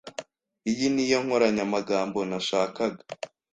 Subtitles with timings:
[0.71, 3.01] Iyi niyo nkoranyamagambo nashakaga.